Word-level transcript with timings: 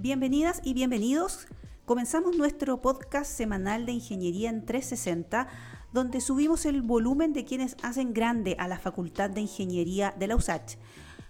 Bienvenidas 0.00 0.60
y 0.62 0.74
bienvenidos. 0.74 1.48
Comenzamos 1.84 2.36
nuestro 2.36 2.80
podcast 2.80 3.28
semanal 3.28 3.84
de 3.84 3.90
Ingeniería 3.90 4.48
en 4.48 4.64
360, 4.64 5.48
donde 5.92 6.20
subimos 6.20 6.66
el 6.66 6.82
volumen 6.82 7.32
de 7.32 7.44
quienes 7.44 7.76
hacen 7.82 8.14
grande 8.14 8.54
a 8.60 8.68
la 8.68 8.78
Facultad 8.78 9.28
de 9.28 9.40
Ingeniería 9.40 10.14
de 10.16 10.28
la 10.28 10.36
USACH. 10.36 10.76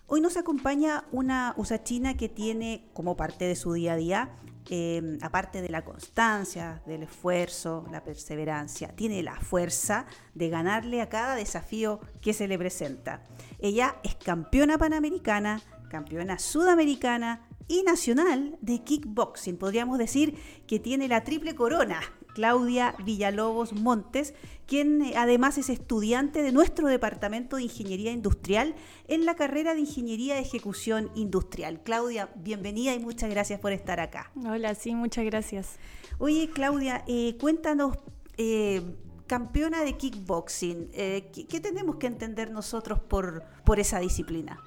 Hoy 0.07 0.21
nos 0.21 0.37
acompaña 0.37 1.07
una 1.13 1.55
usachina 1.57 2.19
que 2.19 2.29
tiene 2.29 2.91
como 2.93 3.17
parte 3.17 3.47
de 3.47 3.57
su 3.57 3.73
día 3.73 3.95
a 3.95 3.97
día, 3.97 4.37
eh, 4.69 5.17
aparte 5.23 5.63
de 5.63 5.71
la 5.71 5.83
constancia, 5.83 6.83
del 6.85 7.05
esfuerzo, 7.05 7.87
la 7.91 8.05
perseverancia, 8.05 8.89
tiene 8.89 9.23
la 9.23 9.41
fuerza 9.41 10.05
de 10.35 10.51
ganarle 10.51 11.01
a 11.01 11.09
cada 11.09 11.37
desafío 11.37 12.01
que 12.21 12.35
se 12.35 12.47
le 12.47 12.59
presenta. 12.59 13.25
Ella 13.61 13.97
es 14.05 14.15
campeona 14.17 14.77
panamericana, 14.77 15.63
campeona 15.89 16.39
sudamericana, 16.39 17.48
y 17.69 17.83
nacional 17.83 18.57
de 18.63 18.83
kickboxing. 18.83 19.59
Podríamos 19.59 19.99
decir 19.99 20.35
que 20.67 20.81
tiene 20.81 21.07
la 21.07 21.23
triple 21.23 21.55
corona. 21.55 22.01
Claudia 22.35 22.95
Villalobos 23.05 23.73
Montes, 23.73 24.33
quien 24.67 25.03
eh, 25.03 25.15
además 25.17 25.59
es 25.59 25.69
estudiante 25.71 26.43
de 26.43 26.53
nuestro 26.53 26.87
Departamento 26.87 27.57
de 27.57 27.65
Ingeniería 27.65 28.13
Industrial 28.13 28.77
en 29.09 29.27
la 29.27 29.35
carrera 29.35 29.75
de 29.75 29.81
Ingeniería 29.81 30.37
de 30.37 30.43
Ejecución 30.43 31.11
Industrial. 31.17 31.81
Claudia, 31.83 32.31
bienvenida 32.37 32.95
y 32.95 33.01
muchas 33.01 33.29
gracias 33.31 33.59
por 33.59 33.73
estar 33.73 33.99
acá. 33.99 34.31
Hola, 34.37 34.75
sí, 34.77 34.95
muchas 34.95 35.25
gracias. 35.25 35.79
Oye, 36.19 36.49
Claudia, 36.55 37.03
eh, 37.09 37.37
cuéntanos, 37.41 37.97
eh, 38.37 38.83
campeona 39.27 39.83
de 39.83 39.95
kickboxing, 39.95 40.91
¿qué, 40.91 41.61
tenemos 41.61 41.97
que 41.97 42.07
entender 42.07 42.51
nosotros 42.51 43.01
por, 43.01 43.43
por 43.65 43.81
esa 43.81 43.99
disciplina? 43.99 44.59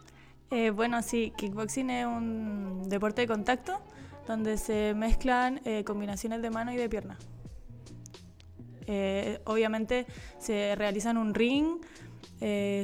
Eh, 0.54 0.70
bueno, 0.70 1.02
sí, 1.02 1.32
kickboxing 1.38 1.90
es 1.90 2.06
un 2.06 2.84
deporte 2.90 3.22
de 3.22 3.28
contacto 3.28 3.80
donde 4.28 4.58
se 4.58 4.94
mezclan 4.94 5.62
eh, 5.64 5.86
combinaciones 5.86 6.42
de 6.42 6.50
mano 6.50 6.74
y 6.74 6.76
de 6.76 6.90
pierna. 6.90 7.18
Eh, 8.86 9.40
obviamente 9.46 10.06
se 10.40 10.76
realizan 10.76 11.16
un 11.16 11.34
ring, 11.34 11.78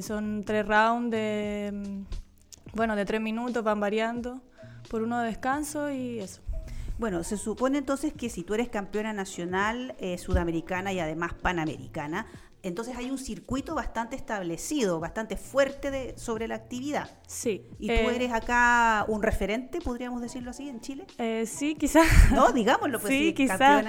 son 0.01 0.43
tres 0.45 0.65
rounds 0.65 1.11
de, 1.11 1.71
mm, 1.73 2.75
bueno, 2.77 2.95
de 2.95 3.03
tres 3.03 3.19
minutos, 3.19 3.61
van 3.65 3.81
variando, 3.81 4.41
por 4.89 5.01
uno 5.01 5.19
de 5.19 5.27
descanso 5.27 5.91
y 5.91 6.19
eso. 6.19 6.41
Bueno, 6.97 7.23
se 7.25 7.35
supone 7.35 7.79
entonces 7.79 8.13
que 8.13 8.29
si 8.29 8.43
tú 8.43 8.53
eres 8.53 8.69
campeona 8.69 9.11
nacional, 9.11 9.93
sudamericana 10.17 10.93
y 10.93 10.99
además 10.99 11.33
panamericana, 11.33 12.27
entonces 12.63 12.95
hay 12.97 13.11
un 13.11 13.17
circuito 13.17 13.75
bastante 13.75 14.15
establecido, 14.15 14.99
bastante 14.99 15.37
fuerte 15.37 15.91
de, 15.91 16.17
sobre 16.17 16.47
la 16.47 16.55
actividad. 16.55 17.09
Sí. 17.27 17.65
¿Y 17.79 17.87
tú 17.87 17.93
eh, 17.93 18.15
eres 18.15 18.33
acá 18.33 19.05
un 19.07 19.21
referente, 19.21 19.79
podríamos 19.79 20.21
decirlo 20.21 20.51
así, 20.51 20.67
en 20.67 20.81
Chile? 20.81 21.05
Eh, 21.17 21.45
sí, 21.45 21.75
quizás. 21.75 22.07
No, 22.31 22.51
digámoslo, 22.51 22.99
pues 22.99 23.13
sí, 23.13 23.33
quizás. 23.33 23.85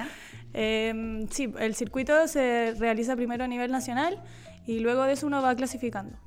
Eh, 0.53 1.27
sí, 1.29 1.53
el 1.59 1.75
circuito 1.75 2.27
se 2.27 2.73
realiza 2.77 3.15
primero 3.15 3.43
a 3.43 3.47
nivel 3.47 3.71
nacional 3.71 4.23
y 4.65 4.79
luego 4.79 5.03
de 5.03 5.13
eso 5.13 5.27
uno 5.27 5.41
va 5.41 5.55
clasificando. 5.55 6.17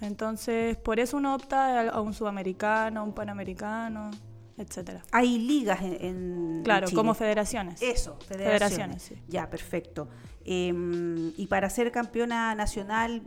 Entonces, 0.00 0.76
por 0.76 1.00
eso 1.00 1.16
uno 1.16 1.34
opta 1.34 1.88
a 1.88 2.00
un 2.00 2.12
sudamericano, 2.12 3.00
a 3.00 3.02
un 3.02 3.14
panamericano 3.14 4.10
etcétera. 4.58 5.02
Hay 5.12 5.38
ligas 5.38 5.80
en, 5.82 6.62
claro, 6.64 6.88
como 6.94 7.14
federaciones. 7.14 7.80
Eso, 7.82 8.18
federaciones. 8.26 9.12
Ya, 9.28 9.50
perfecto. 9.50 10.08
Em, 10.44 11.32
y 11.36 11.46
para 11.46 11.68
ser 11.70 11.90
campeona 11.90 12.54
nacional, 12.54 13.22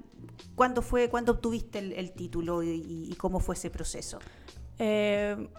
¿cuándo 0.55 0.81
fue, 0.81 1.09
cuándo 1.09 1.33
obtuviste 1.33 1.79
el, 1.79 2.11
título 2.13 2.63
y, 2.63 3.13
cómo 3.17 3.39
fue 3.39 3.55
ese 3.55 3.69
proceso? 3.69 4.19
Eh, 4.79 5.49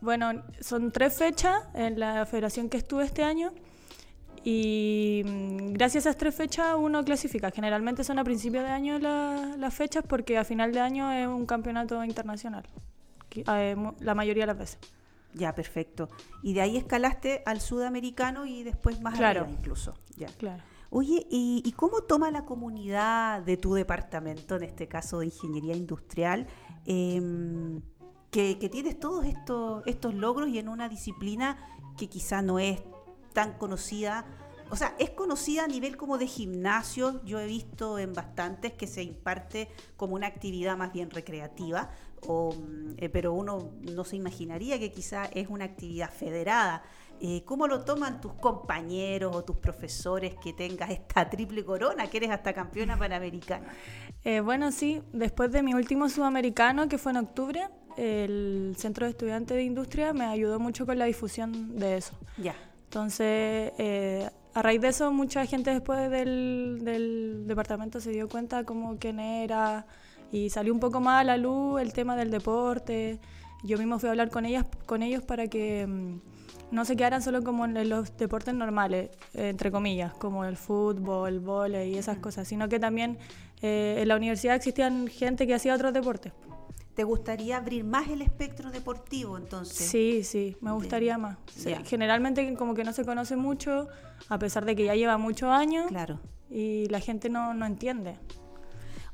bueno, 0.00 0.44
son 0.60 0.92
tres 0.92 1.14
fechas 1.14 1.56
en 1.74 1.98
la 1.98 2.26
federación 2.26 2.68
que 2.68 2.76
estuve 2.76 3.04
este 3.04 3.22
año. 3.22 3.52
Y 4.44 5.22
mm, 5.24 5.72
gracias 5.72 6.06
a 6.06 6.10
esas 6.10 6.18
tres 6.18 6.34
fechas 6.34 6.74
uno 6.78 7.04
clasifica. 7.04 7.50
Generalmente 7.50 8.04
son 8.04 8.18
a 8.18 8.24
principios 8.24 8.62
de 8.62 8.70
año 8.70 8.98
las 8.98 9.74
fechas 9.74 10.04
porque 10.06 10.38
a 10.38 10.44
final 10.44 10.72
de 10.72 10.80
año 10.80 11.10
es 11.10 11.26
un 11.26 11.46
campeonato 11.46 12.04
internacional, 12.04 12.64
eh, 13.34 13.76
la 13.98 14.14
mayoría 14.14 14.44
de 14.44 14.46
las 14.46 14.58
veces. 14.58 14.78
Ya, 15.36 15.54
perfecto. 15.54 16.08
Y 16.42 16.54
de 16.54 16.62
ahí 16.62 16.76
escalaste 16.78 17.42
al 17.44 17.60
sudamericano 17.60 18.46
y 18.46 18.62
después 18.62 19.00
más 19.02 19.16
claro. 19.16 19.46
incluso. 19.48 19.94
Ya. 20.16 20.28
Claro. 20.28 20.62
Oye, 20.88 21.26
¿y, 21.30 21.70
cómo 21.76 22.02
toma 22.02 22.30
la 22.30 22.46
comunidad 22.46 23.42
de 23.42 23.58
tu 23.58 23.74
departamento, 23.74 24.56
en 24.56 24.62
este 24.62 24.88
caso 24.88 25.18
de 25.18 25.26
ingeniería 25.26 25.76
industrial, 25.76 26.46
em, 26.86 27.82
que, 28.30 28.54
tienes 28.70 28.98
todos 28.98 29.26
estos, 29.26 29.82
estos 29.86 30.14
logros 30.14 30.48
y 30.48 30.58
en 30.58 30.68
una 30.68 30.88
disciplina 30.88 31.58
que 31.98 32.08
quizá 32.08 32.40
no 32.40 32.58
es 32.58 32.80
tan 33.34 33.58
conocida? 33.58 34.24
O 34.70 34.76
sea, 34.76 34.94
es 34.98 35.10
conocida 35.10 35.64
a 35.64 35.68
nivel 35.68 35.96
como 35.96 36.18
de 36.18 36.26
gimnasio, 36.26 37.22
yo 37.24 37.40
he 37.40 37.46
visto 37.46 37.98
en 37.98 38.12
bastantes 38.12 38.72
que 38.72 38.86
se 38.86 39.02
imparte 39.02 39.68
como 39.96 40.14
una 40.14 40.28
actividad 40.28 40.76
más 40.76 40.92
bien 40.92 41.10
recreativa, 41.10 41.90
Eh, 42.98 43.08
pero 43.08 43.32
uno 43.34 43.72
no 43.94 44.04
se 44.04 44.16
imaginaría 44.16 44.78
que 44.78 44.90
quizá 44.90 45.26
es 45.26 45.48
una 45.48 45.64
actividad 45.64 46.10
federada. 46.10 46.82
Eh, 47.20 47.42
¿Cómo 47.44 47.66
lo 47.66 47.82
toman 47.84 48.20
tus 48.20 48.32
compañeros 48.34 49.34
o 49.34 49.44
tus 49.44 49.56
profesores 49.56 50.34
que 50.42 50.52
tengas 50.52 50.90
esta 50.90 51.28
triple 51.30 51.64
corona, 51.64 52.06
que 52.08 52.18
eres 52.18 52.30
hasta 52.30 52.52
campeona 52.52 52.98
panamericana? 52.98 53.66
Eh, 54.24 54.40
bueno, 54.40 54.72
sí, 54.72 55.02
después 55.12 55.52
de 55.52 55.62
mi 55.62 55.72
último 55.72 56.08
sudamericano, 56.08 56.88
que 56.88 56.98
fue 56.98 57.12
en 57.12 57.18
octubre, 57.18 57.68
el 57.96 58.74
Centro 58.76 59.06
de 59.06 59.10
Estudiantes 59.10 59.56
de 59.56 59.62
Industria 59.62 60.12
me 60.12 60.24
ayudó 60.24 60.58
mucho 60.58 60.84
con 60.84 60.98
la 60.98 61.04
difusión 61.04 61.78
de 61.78 61.98
eso. 61.98 62.18
Ya. 62.36 62.56
Entonces, 62.86 63.70
a 64.52 64.62
raíz 64.62 64.80
de 64.80 64.88
eso, 64.88 65.12
mucha 65.12 65.46
gente 65.46 65.70
después 65.70 66.10
del, 66.10 66.80
del 66.82 67.44
departamento 67.46 68.00
se 68.00 68.10
dio 68.10 68.28
cuenta 68.28 68.64
como 68.64 68.98
quién 68.98 69.20
era, 69.20 69.86
y 70.32 70.50
salió 70.50 70.72
un 70.72 70.80
poco 70.80 71.00
más 71.00 71.20
a 71.20 71.24
la 71.24 71.36
luz 71.36 71.80
el 71.80 71.92
tema 71.92 72.16
del 72.16 72.30
deporte. 72.30 73.20
Yo 73.64 73.78
mismo 73.78 73.98
fui 73.98 74.08
a 74.08 74.12
hablar 74.12 74.30
con 74.30 74.44
ellas, 74.44 74.66
con 74.86 75.02
ellos 75.02 75.22
para 75.22 75.48
que 75.48 75.86
mm, 75.86 76.20
no 76.70 76.84
se 76.84 76.96
quedaran 76.96 77.22
solo 77.22 77.42
como 77.42 77.64
en 77.64 77.88
los 77.88 78.16
deportes 78.16 78.54
normales, 78.54 79.10
entre 79.34 79.70
comillas, 79.70 80.12
como 80.14 80.44
el 80.44 80.56
fútbol, 80.56 81.28
el 81.28 81.40
vóley 81.40 81.94
y 81.94 81.98
esas 81.98 82.18
cosas, 82.18 82.48
sino 82.48 82.68
que 82.68 82.78
también 82.78 83.18
eh, 83.62 83.96
en 84.00 84.08
la 84.08 84.16
universidad 84.16 84.56
existían 84.56 85.08
gente 85.08 85.46
que 85.46 85.54
hacía 85.54 85.74
otros 85.74 85.92
deportes. 85.92 86.32
¿Te 86.94 87.04
gustaría 87.04 87.58
abrir 87.58 87.84
más 87.84 88.08
el 88.08 88.22
espectro 88.22 88.70
deportivo 88.70 89.36
entonces? 89.36 89.86
Sí, 89.86 90.24
sí, 90.24 90.56
me 90.62 90.72
gustaría 90.72 91.18
más. 91.18 91.36
Generalmente 91.84 92.54
como 92.54 92.74
que 92.74 92.84
no 92.84 92.92
se 92.94 93.04
conoce 93.04 93.36
mucho, 93.36 93.88
a 94.30 94.38
pesar 94.38 94.64
de 94.64 94.74
que 94.74 94.84
ya 94.86 94.94
lleva 94.94 95.18
muchos 95.18 95.50
años. 95.50 95.88
Claro. 95.88 96.20
Y 96.48 96.86
la 96.86 97.00
gente 97.00 97.28
no, 97.28 97.52
no 97.52 97.66
entiende. 97.66 98.16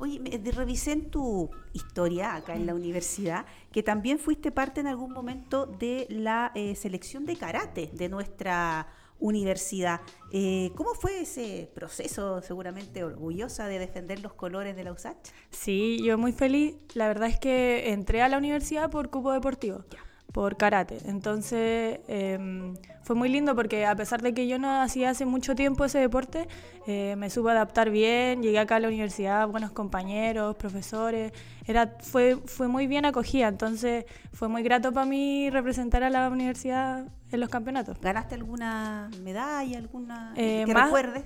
Oye, 0.03 0.21
revisé 0.51 0.91
en 0.91 1.11
tu 1.13 1.49
historia 1.73 2.35
acá 2.35 2.57
en 2.57 2.67
la 2.67 2.75
universidad 2.75 3.47
que 3.71 3.85
también 3.85 4.19
fuiste 4.19 4.51
parte 4.51 4.81
en 4.81 4.89
algún 4.89 5.13
momento 5.13 5.65
de 5.65 6.09
la 6.11 6.51
eh, 6.57 6.75
selección 6.75 7.25
de 7.25 7.37
karate 7.37 7.89
de 7.93 8.09
nuestra 8.09 8.89
universidad. 9.21 10.01
Eh, 10.33 10.73
¿Cómo 10.75 10.95
fue 10.95 11.21
ese 11.21 11.71
proceso, 11.73 12.43
seguramente 12.43 13.05
orgullosa 13.05 13.69
de 13.69 13.79
defender 13.79 14.19
los 14.19 14.33
colores 14.35 14.75
de 14.75 14.83
la 14.83 14.91
USACH? 14.91 15.29
Sí, 15.51 16.03
yo 16.03 16.19
muy 16.19 16.33
feliz. 16.33 16.75
La 16.95 17.07
verdad 17.07 17.29
es 17.29 17.39
que 17.39 17.93
entré 17.93 18.23
a 18.23 18.29
la 18.29 18.39
universidad 18.39 18.91
por 18.91 19.09
cupo 19.09 19.31
deportivo 19.31 19.85
por 20.33 20.57
karate. 20.57 20.99
Entonces 21.05 22.01
em, 22.09 22.75
fue 23.03 23.15
muy 23.15 23.29
lindo 23.29 23.55
porque 23.55 23.85
a 23.85 23.95
pesar 23.95 24.23
de 24.23 24.33
que 24.33 24.49
yo 24.49 24.59
no 24.59 24.81
hacía 24.81 25.11
hace 25.11 25.27
mucho 25.27 25.55
tiempo 25.55 25.85
ese 25.85 25.99
deporte, 25.99 26.49
eh, 26.87 27.15
me 27.17 27.29
supe 27.31 27.51
adaptar 27.51 27.91
bien, 27.91 28.43
llegué 28.43 28.59
acá 28.59 28.77
a 28.77 28.81
la 28.81 28.89
universidad, 28.89 29.47
buenos 29.47 29.73
compañeros, 29.73 30.57
profesores, 30.57 31.33
era, 31.67 31.97
fue, 32.01 32.37
fue 32.47 32.67
muy 32.67 32.87
bien 32.87 33.05
acogida, 33.05 33.49
entonces 33.49 34.07
fue 34.33 34.49
muy 34.49 34.63
grato 34.63 34.93
para 34.93 35.07
mí 35.07 35.51
representar 35.51 36.03
a 36.03 36.11
la 36.11 36.29
universidad 36.31 37.07
en 37.31 37.41
los 37.41 37.51
campeonatos. 37.51 38.01
¿Ganaste 38.01 38.35
alguna 38.35 39.11
medalla, 39.23 39.79
alguna 39.79 40.33
eh, 40.37 40.65
que 40.67 40.75
recuerdes? 40.75 41.25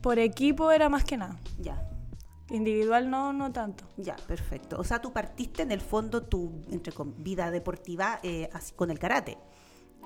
Por 0.00 0.18
equipo 0.18 0.72
era 0.72 0.88
más 0.88 1.04
que 1.04 1.16
nada. 1.16 1.36
Ya. 1.58 1.82
Individual 2.50 3.10
no, 3.10 3.32
no 3.32 3.52
tanto. 3.52 3.84
Ya, 3.96 4.16
perfecto. 4.28 4.76
O 4.78 4.84
sea, 4.84 5.00
tú 5.00 5.12
partiste 5.12 5.62
en 5.62 5.72
el 5.72 5.80
fondo 5.80 6.22
tu 6.22 6.62
entre 6.70 6.92
vida 7.18 7.50
deportiva 7.50 8.20
eh, 8.22 8.48
con 8.76 8.90
el 8.90 8.98
karate. 8.98 9.36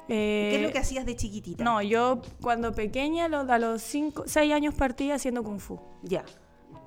¿Qué 0.08 0.56
es 0.56 0.62
lo 0.62 0.72
que 0.72 0.78
eh, 0.78 0.81
hacías 0.81 1.06
de 1.06 1.14
chiquitita? 1.14 1.62
No, 1.62 1.82
yo 1.82 2.22
cuando 2.40 2.72
pequeña, 2.72 3.26
a 3.26 3.58
los 3.58 3.82
5, 3.82 4.25
6 4.26 4.52
años 4.52 4.75
partí 4.75 5.10
haciendo 5.10 5.44
kung 5.44 5.60
fu. 5.60 5.78
Ya. 6.02 6.25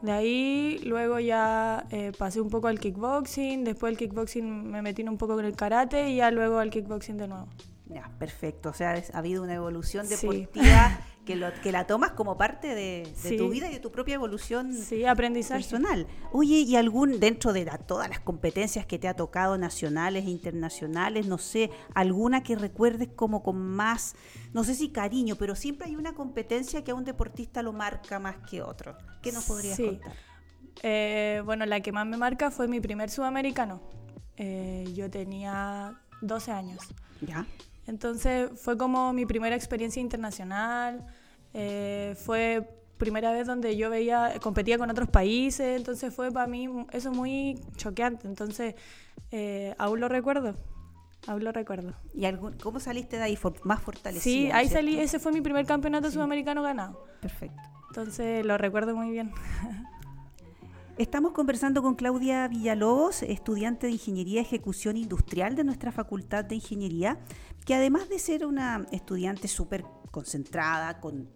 De 0.01 0.11
ahí 0.11 0.81
luego 0.83 1.19
ya 1.19 1.85
eh, 1.89 2.11
pasé 2.17 2.41
un 2.41 2.50
poco 2.50 2.67
al 2.67 2.79
kickboxing, 2.79 3.63
después 3.63 3.91
del 3.91 3.97
kickboxing 3.97 4.69
me 4.69 4.81
metí 4.81 5.03
un 5.03 5.17
poco 5.17 5.35
con 5.35 5.45
el 5.45 5.55
karate 5.55 6.09
y 6.09 6.17
ya 6.17 6.31
luego 6.31 6.59
al 6.59 6.69
kickboxing 6.69 7.17
de 7.17 7.27
nuevo. 7.29 7.47
Ya, 7.85 8.11
perfecto. 8.19 8.69
O 8.69 8.73
sea, 8.73 9.01
ha 9.13 9.17
habido 9.17 9.44
una 9.44 9.53
evolución 9.53 10.09
deportiva 10.09 11.00
que, 11.25 11.35
lo, 11.35 11.53
que 11.61 11.71
la 11.71 11.87
tomas 11.87 12.11
como 12.11 12.37
parte 12.37 12.75
de, 12.75 13.07
tu 13.37 13.49
vida 13.49 13.69
y 13.69 13.73
de 13.73 13.79
tu 13.79 13.91
propia 13.91 14.15
evolución 14.15 14.73
sí, 14.73 15.05
aprendizaje. 15.05 15.61
personal. 15.61 16.07
Oye, 16.31 16.59
¿y 16.59 16.75
algún, 16.75 17.19
dentro 17.19 17.53
de 17.53 17.65
todas 17.87 18.09
las 18.09 18.19
competencias 18.19 18.85
que 18.85 18.99
te 18.99 19.07
ha 19.07 19.15
tocado, 19.15 19.57
nacionales 19.57 20.25
e 20.25 20.29
internacionales, 20.29 21.27
no 21.27 21.37
sé, 21.37 21.71
alguna 21.93 22.43
que 22.43 22.55
recuerdes 22.55 23.09
como 23.15 23.43
con 23.43 23.57
más, 23.57 24.15
no 24.53 24.63
sé 24.63 24.75
si 24.75 24.89
cariño, 24.89 25.35
pero 25.35 25.55
siempre 25.55 25.87
hay 25.87 25.95
una 25.95 26.13
competencia 26.13 26.83
que 26.83 26.91
a 26.91 26.95
un 26.95 27.05
deportista 27.05 27.61
lo 27.61 27.73
marca 27.73 28.19
más 28.19 28.37
que 28.49 28.61
otro? 28.61 28.97
¿Qué 29.21 29.31
nos 29.31 29.45
podrías 29.45 29.79
contar? 29.79 30.13
Eh, 30.81 31.41
bueno, 31.45 31.65
la 31.65 31.81
que 31.81 31.91
más 31.91 32.05
me 32.05 32.17
marca 32.17 32.51
fue 32.51 32.67
mi 32.67 32.79
primer 32.79 33.09
sudamericano. 33.09 33.81
Eh, 34.37 34.91
yo 34.95 35.09
tenía 35.09 35.99
12 36.21 36.51
años. 36.51 36.79
¿Ya? 37.21 37.45
Entonces 37.88 38.50
fue 38.56 38.77
como 38.77 39.13
mi 39.13 39.25
primera 39.25 39.56
experiencia 39.56 40.01
internacional, 40.01 41.06
eh, 41.53 42.15
fue 42.18 42.68
primera 42.97 43.31
vez 43.31 43.47
donde 43.47 43.75
yo 43.75 43.89
veía, 43.89 44.33
competía 44.41 44.77
con 44.77 44.89
otros 44.89 45.09
países, 45.09 45.77
entonces 45.77 46.13
fue 46.13 46.31
para 46.31 46.47
mí 46.47 46.69
eso 46.91 47.12
muy 47.12 47.59
choqueante, 47.75 48.27
entonces 48.27 48.75
eh, 49.31 49.75
aún 49.77 50.00
lo 50.00 50.07
recuerdo. 50.07 50.56
Aún 51.25 51.44
lo 51.44 51.53
recuerdo. 51.53 51.94
¿Y 52.13 52.25
cómo 52.62 52.80
saliste 52.81 53.18
de 53.18 53.24
ahí 53.24 53.39
más 53.63 53.81
fortalecida? 53.81 54.21
Sí, 54.24 54.51
ahí 54.51 54.68
salí, 54.68 55.00
ese 55.00 55.19
fue 55.19 55.31
mi 55.31 55.39
primer 55.41 55.65
campeonato 55.65 56.12
sudamericano 56.12 56.62
ganado. 56.62 57.06
Perfecto. 57.21 57.62
Entonces 57.89 58.45
lo 58.45 58.57
recuerdo 58.57 58.95
muy 58.95 59.09
bien. 59.12 59.31
Estamos 60.99 61.31
conversando 61.31 61.81
con 61.81 61.95
Claudia 61.95 62.47
Villalobos, 62.47 63.23
estudiante 63.23 63.87
de 63.87 63.93
Ingeniería 63.93 64.41
y 64.41 64.43
Ejecución 64.43 64.95
Industrial 64.95 65.55
de 65.55 65.63
nuestra 65.63 65.91
Facultad 65.91 66.45
de 66.45 66.53
Ingeniería, 66.53 67.17
que 67.65 67.73
además 67.73 68.09
de 68.09 68.19
ser 68.19 68.45
una 68.45 68.85
estudiante 68.91 69.47
súper 69.47 69.83
concentrada, 70.11 70.99
con, 70.99 71.29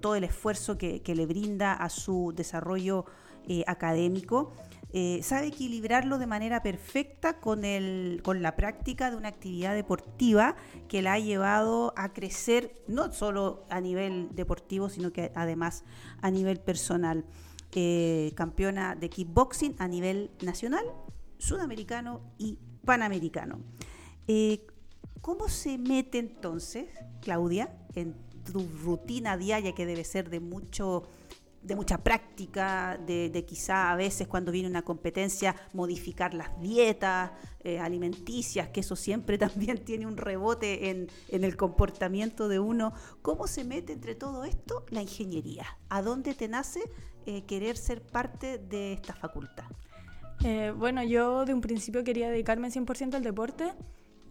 todo 0.00 0.16
el 0.16 0.24
esfuerzo 0.24 0.76
que, 0.76 1.00
le 1.06 1.26
brinda 1.26 1.72
a 1.72 1.88
su 1.88 2.32
desarrollo 2.34 3.04
eh, 3.46 3.62
académico, 3.68 4.54
eh, 4.92 5.20
sabe 5.22 5.46
equilibrarlo 5.46 6.18
de 6.18 6.26
manera 6.26 6.60
perfecta 6.64 7.38
con, 7.38 7.64
el, 7.64 8.20
con 8.24 8.42
la 8.42 8.56
práctica 8.56 9.08
de 9.08 9.16
una 9.16 9.28
actividad 9.28 9.72
deportiva 9.72 10.56
que 10.88 11.00
la 11.00 11.12
ha 11.12 11.18
llevado 11.20 11.94
a 11.96 12.12
crecer 12.12 12.82
no 12.88 13.12
solo 13.12 13.64
a 13.70 13.80
nivel 13.80 14.30
deportivo, 14.32 14.88
sino 14.88 15.12
que 15.12 15.30
además 15.36 15.84
a 16.22 16.32
nivel 16.32 16.58
personal. 16.58 17.24
Eh, 17.72 18.32
campeona 18.34 18.96
de 18.96 19.08
kickboxing 19.08 19.76
a 19.78 19.86
nivel 19.86 20.32
nacional, 20.42 20.84
sudamericano 21.38 22.20
y 22.36 22.58
panamericano. 22.84 23.60
Eh, 24.26 24.66
¿Cómo 25.20 25.48
se 25.48 25.78
mete 25.78 26.18
entonces, 26.18 26.88
Claudia, 27.20 27.76
en 27.94 28.16
tu 28.50 28.66
rutina 28.82 29.36
diaria 29.36 29.72
que 29.72 29.86
debe 29.86 30.02
ser 30.02 30.30
de 30.30 30.40
mucho 30.40 31.04
de 31.62 31.76
mucha 31.76 31.98
práctica, 31.98 32.98
de, 33.06 33.44
quizá 33.46 33.92
a 33.92 33.96
veces 33.96 34.26
cuando 34.26 34.50
viene 34.50 34.66
una 34.66 34.82
competencia 34.82 35.54
modificar 35.74 36.32
las 36.32 36.58
dietas 36.60 37.32
eh, 37.62 37.78
alimenticias, 37.78 38.68
que 38.68 38.80
eso 38.80 38.96
siempre 38.96 39.36
también 39.38 39.84
tiene 39.84 40.06
un 40.06 40.16
rebote 40.16 40.88
en, 40.88 41.08
en, 41.28 41.44
el 41.44 41.56
comportamiento 41.56 42.48
de 42.48 42.58
uno. 42.58 42.94
¿Cómo 43.20 43.46
se 43.46 43.64
mete 43.64 43.92
entre 43.92 44.14
todo 44.14 44.44
esto 44.44 44.86
la 44.88 45.02
ingeniería? 45.02 45.66
¿A 45.90 46.00
dónde 46.00 46.34
te 46.34 46.48
nace 46.48 46.80
eh, 47.26 47.42
querer 47.42 47.76
ser 47.76 48.02
parte 48.02 48.58
de 48.58 48.92
esta 48.92 49.14
facultad? 49.14 49.64
Eh, 50.42 50.72
bueno, 50.76 51.02
yo 51.02 51.44
de 51.44 51.52
un 51.52 51.60
principio 51.60 52.02
quería 52.02 52.30
dedicarme 52.30 52.68
100% 52.68 53.14
al 53.14 53.22
deporte. 53.22 53.72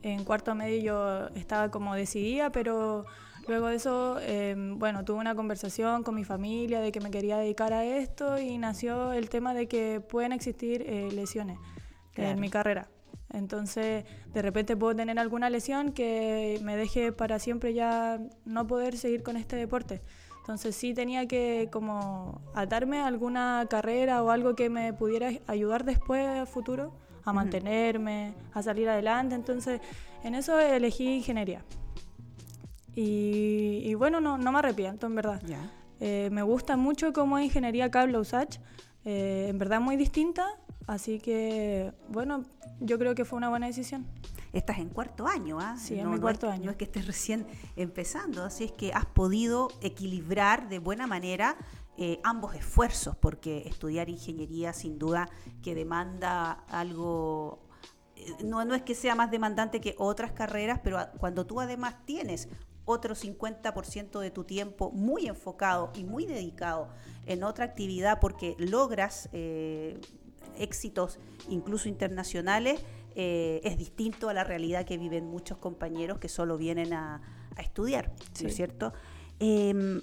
En 0.01 0.24
cuarto 0.24 0.56
medio 0.56 0.81
yo 0.81 1.27
estaba 1.36 1.69
como 1.69 1.94
decidida, 1.94 2.51
pero 2.51 3.06
luego 3.47 3.68
de 3.68 3.75
eso, 3.75 4.19
em, 4.21 4.80
bueno, 4.80 5.03
tuve 5.03 5.19
una 5.19 5.36
conversación 5.36 6.03
con 6.03 6.15
mi 6.15 6.24
familia 6.24 6.80
de 6.80 6.91
que 6.91 7.01
me 7.01 7.12
quería 7.12 7.38
dedicar 7.38 7.74
a 7.74 7.83
esto 7.83 8.39
y 8.39 8.57
nació 8.57 9.12
el 9.12 9.30
tema 9.30 9.53
de 9.53 9.68
que 9.68 10.00
pueden 10.00 10.31
existir 10.31 10.83
eh, 10.88 11.12
lesiones 11.12 11.59
en 12.15 12.39
mi 12.39 12.50
carrera. 12.50 12.89
Entonces, 13.31 14.06
de 14.33 14.42
repente 14.42 14.75
puedo 14.75 14.95
tener 14.95 15.19
alguna 15.19 15.50
lesión 15.50 15.92
que 15.94 16.59
me 16.63 16.75
deje 16.75 17.12
para 17.12 17.39
siempre 17.39 17.74
ya 17.74 18.19
no 18.45 18.68
poder 18.68 18.97
seguir 18.97 19.24
con 19.24 19.38
este 19.38 19.56
deporte. 19.56 20.01
Entonces 20.50 20.75
sí 20.75 20.96
tenía 20.96 21.28
que 21.28 21.69
como 21.72 22.42
atarme 22.56 22.98
a 22.98 23.06
alguna 23.06 23.68
carrera 23.69 24.24
o 24.24 24.31
algo 24.31 24.56
que 24.56 24.68
me 24.68 24.94
pudiera 24.94 25.30
ayudar 25.46 25.86
después 25.86 26.28
a 26.28 26.48
futuro 26.48 26.92
a 27.24 27.31
mantenerme, 27.31 28.34
a 28.51 28.63
salir 28.63 28.90
adelante. 28.90 29.36
Entonces 29.36 29.80
en 30.24 30.34
eso 30.34 30.60
elegí 30.60 31.18
ingeniería. 31.18 31.63
Y, 32.96 33.94
bueno, 33.94 34.22
no, 34.22 34.40
no 34.40 34.51
me 34.51 34.57
arrepiento, 34.57 35.06
en 35.06 35.13
verdad. 35.13 35.40
Eh, 36.00 36.30
me 36.31 36.42
gusta 36.42 36.75
mucho 36.78 37.13
como 37.13 37.38
ingeniería 37.38 37.92
cable 37.92 38.18
USACH. 38.18 38.57
Eh, 39.06 39.50
en 39.50 39.60
verdad 39.60 39.80
muy 39.80 39.98
distinta, 39.98 40.48
así 40.88 41.19
que 41.19 41.94
bueno, 42.07 42.44
yo 42.80 42.98
creo 42.98 43.13
que 43.13 43.24
fue 43.24 43.38
una 43.38 43.50
buena 43.50 43.68
decisión 43.68 44.07
estás 44.54 44.80
en 44.80 44.90
cuarto 44.90 45.28
año, 45.28 45.60
¿ah? 45.60 45.78
Sí, 45.78 46.00
en 46.00 46.10
mi 46.10 46.19
cuarto 46.19 46.50
año. 46.50 46.66
No 46.66 46.72
es 46.72 46.78
que 46.78 46.86
estés 46.86 47.07
recién 47.07 47.48
empezando, 47.75 48.44
así 48.44 48.66
es 48.66 48.72
que 48.72 48.94
has 48.94 49.06
podido 49.06 49.69
equilibrar 49.81 50.69
de 50.69 50.80
buena 50.80 51.07
manera 51.07 51.57
eh, 51.98 52.19
ambos 52.24 52.56
esfuerzos, 52.56 53.16
porque 53.16 53.63
estudiar 53.68 54.10
ingeniería 54.10 54.74
sin 54.74 54.98
duda 54.98 55.30
que 55.62 55.75
demanda 55.75 56.51
algo 56.69 57.60
eh, 58.16 58.36
no, 58.44 58.63
no, 58.66 58.75
es 58.75 58.84
que 58.84 58.96
sea 58.96 59.16
más 59.16 59.31
demandante 59.31 59.81
que 59.81 59.96
otras 59.98 60.31
carreras, 60.31 60.80
pero 60.84 61.00
cuando 61.19 61.45
tú 61.45 61.60
además 61.62 61.95
tienes 62.06 62.50
otro 62.86 63.16
50% 63.16 64.19
de 64.19 64.31
tu 64.31 64.44
tiempo 64.44 64.92
muy 64.92 65.28
enfocado 65.28 65.92
y 65.95 66.04
muy 66.04 66.25
dedicado 66.25 66.90
en 67.25 67.44
otra 67.44 67.66
actividad 67.66 68.19
porque 68.19 68.56
logras 68.57 69.30
eh, 69.31 70.02
éxitos 70.57 71.19
incluso 71.50 71.88
internacionales, 71.88 72.84
eh, 73.21 73.60
es 73.66 73.77
distinto 73.77 74.30
a 74.30 74.33
la 74.33 74.45
realidad 74.45 74.86
que 74.86 74.98
viven 74.98 75.27
muchos 75.27 75.57
compañeros 75.57 76.19
que 76.19 76.30
solo 76.30 76.57
vienen 76.57 76.94
a, 76.94 77.21
estudiar, 77.57 78.13
¿no 78.42 78.48
es 78.48 78.56
cierto? 78.56 78.94
Em, 79.39 80.00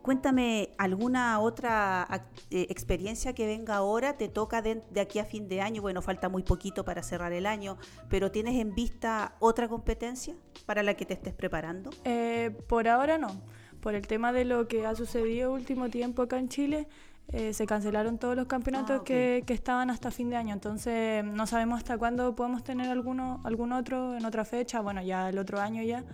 cuéntame 0.00 0.70
alguna 0.78 1.40
otra 1.40 2.06
eh, 2.52 2.68
experiencia 2.70 3.32
que 3.32 3.44
venga 3.44 3.74
ahora, 3.74 4.16
te 4.16 4.28
toca 4.28 4.62
de, 4.62 4.84
aquí 5.00 5.18
a 5.18 5.24
fin 5.24 5.48
de 5.48 5.60
año, 5.60 5.82
bueno, 5.82 6.00
falta 6.00 6.28
muy 6.28 6.44
poquito 6.44 6.84
para 6.84 7.02
cerrar 7.02 7.32
el 7.32 7.44
año, 7.44 7.76
pero 8.08 8.30
¿tienes 8.30 8.54
en 8.60 8.72
vista 8.76 9.34
otra 9.40 9.66
competencia 9.66 10.36
para 10.66 10.84
la 10.84 10.94
que 10.94 11.04
te 11.04 11.14
estés 11.14 11.34
preparando? 11.34 11.90
Eh, 12.04 12.56
por 12.68 12.86
ahora 12.86 13.18
no, 13.18 13.42
por 13.80 13.96
el 13.96 14.06
tema 14.06 14.32
de 14.32 14.44
lo 14.44 14.68
que 14.68 14.86
ha 14.86 14.94
sucedido 14.94 15.52
último 15.52 15.90
tiempo 15.90 16.22
acá 16.22 16.38
en 16.38 16.48
Chile, 16.48 16.86
eh, 17.32 17.52
se 17.52 17.64
cancelaron 17.66 18.18
todos 18.18 18.34
los 18.34 18.46
campeonatos 18.46 19.00
ah, 19.00 19.04
que, 19.04 19.44
estaban 19.48 19.90
hasta 19.90 20.10
fin 20.10 20.30
de 20.30 20.36
año. 20.36 20.52
Entonces 20.52 21.24
no 21.24 21.46
sabemos 21.46 21.78
hasta 21.78 21.96
cuándo 21.96 22.34
podemos 22.34 22.64
tener 22.64 22.88
alguno, 22.88 23.40
algún 23.44 23.72
otro 23.72 24.16
en 24.16 24.24
otra 24.24 24.44
fecha. 24.44 24.80
Bueno, 24.80 25.02
ya 25.02 25.28
el 25.28 25.38
otro 25.38 25.60
año 25.60 25.82
ya. 25.82 26.04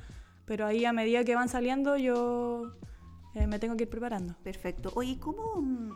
Pero 0.44 0.66
ahí 0.66 0.84
a 0.84 0.92
medida 0.92 1.24
que 1.24 1.34
van 1.34 1.48
saliendo 1.48 1.96
yo 1.96 2.72
eh, 3.34 3.46
me 3.46 3.58
tengo 3.58 3.76
que 3.76 3.84
ir 3.84 3.90
preparando. 3.90 4.34
Perfecto. 4.42 4.92
Oye, 4.94 5.18
¿cómo...? 5.18 5.60
Mm, 5.60 5.92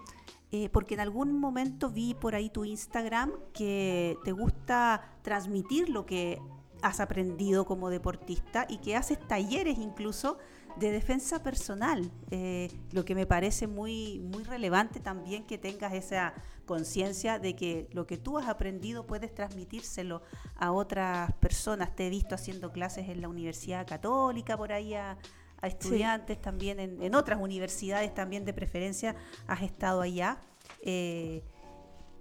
eh, 0.52 0.68
porque 0.68 0.94
en 0.94 1.00
algún 1.00 1.38
momento 1.38 1.90
vi 1.90 2.14
por 2.14 2.34
ahí 2.34 2.50
tu 2.50 2.64
Instagram 2.64 3.30
que 3.52 4.16
te 4.24 4.32
gusta 4.32 5.00
transmitir 5.22 5.88
lo 5.88 6.06
que 6.06 6.40
has 6.82 6.98
aprendido 6.98 7.64
como 7.64 7.88
deportista 7.88 8.66
y 8.68 8.78
que 8.78 8.96
haces 8.96 9.20
talleres 9.28 9.78
incluso 9.78 10.38
de 10.76 10.92
defensa 10.92 11.42
personal, 11.42 12.10
eh, 12.30 12.70
lo 12.92 13.04
que 13.04 13.14
me 13.14 13.26
parece 13.26 13.66
muy, 13.66 14.20
muy 14.20 14.44
relevante 14.44 15.00
también 15.00 15.44
que 15.44 15.58
tengas 15.58 15.92
esa 15.92 16.34
conciencia 16.66 17.38
de 17.38 17.56
que 17.56 17.88
lo 17.92 18.06
que 18.06 18.16
tú 18.16 18.38
has 18.38 18.48
aprendido 18.48 19.06
puedes 19.06 19.34
transmitírselo 19.34 20.22
a 20.56 20.72
otras 20.72 21.32
personas. 21.34 21.94
Te 21.94 22.06
he 22.06 22.10
visto 22.10 22.34
haciendo 22.34 22.72
clases 22.72 23.08
en 23.08 23.20
la 23.20 23.28
Universidad 23.28 23.86
Católica, 23.86 24.56
por 24.56 24.72
ahí 24.72 24.94
a, 24.94 25.18
estudiantes, 25.62 26.40
también 26.40 26.80
en, 26.80 27.14
otras 27.14 27.38
universidades 27.38 28.14
también 28.14 28.46
de 28.46 28.54
preferencia 28.54 29.14
has 29.46 29.60
estado 29.62 30.00
allá. 30.00 30.38
Eh, 30.80 31.42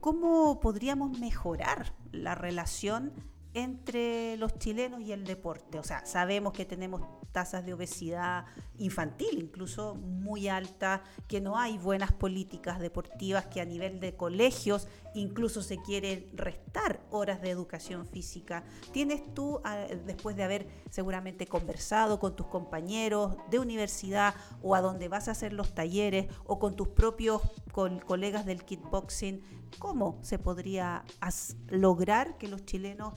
¿Cómo 0.01 0.59
podríamos 0.59 1.17
mejorar 1.19 1.93
la 2.11 2.35
relación 2.35 3.13
entre 3.53 4.37
los 4.37 4.57
chilenos 4.59 5.01
y 5.01 5.11
el 5.11 5.25
deporte. 5.25 5.79
O 5.79 5.83
sea, 5.83 6.05
sabemos 6.05 6.53
que 6.53 6.65
tenemos 6.65 7.01
tasas 7.31 7.65
de 7.65 7.73
obesidad 7.73 8.45
infantil 8.77 9.39
incluso 9.39 9.95
muy 9.95 10.47
altas, 10.47 11.01
que 11.27 11.41
no 11.41 11.57
hay 11.57 11.77
buenas 11.77 12.11
políticas 12.11 12.79
deportivas, 12.79 13.45
que 13.47 13.61
a 13.61 13.65
nivel 13.65 13.99
de 13.99 14.15
colegios 14.15 14.87
incluso 15.13 15.61
se 15.61 15.77
quieren 15.81 16.25
restar 16.33 17.01
horas 17.11 17.41
de 17.41 17.49
educación 17.49 18.05
física. 18.05 18.63
¿Tienes 18.91 19.33
tú, 19.33 19.61
ah, 19.63 19.85
después 20.05 20.35
de 20.35 20.43
haber 20.43 20.67
seguramente 20.89 21.47
conversado 21.47 22.19
con 22.19 22.35
tus 22.35 22.47
compañeros 22.47 23.37
de 23.49 23.59
universidad 23.59 24.33
o 24.61 24.75
a 24.75 24.81
donde 24.81 25.07
vas 25.07 25.27
a 25.27 25.31
hacer 25.31 25.53
los 25.53 25.73
talleres 25.73 26.27
o 26.45 26.59
con 26.59 26.75
tus 26.75 26.89
propios 26.89 27.41
colegas 28.05 28.45
del 28.45 28.63
kickboxing, 28.63 29.41
cómo 29.77 30.19
se 30.21 30.39
podría 30.39 31.03
lograr 31.69 32.37
que 32.37 32.47
los 32.47 32.65
chilenos 32.65 33.13